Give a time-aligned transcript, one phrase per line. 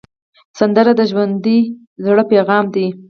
[0.59, 1.59] سندره د ژوندي
[2.05, 2.87] زړه پیغام دی